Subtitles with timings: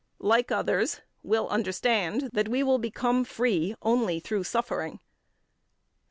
[0.17, 4.99] like others, will understand that we will become free only through suffering; 17.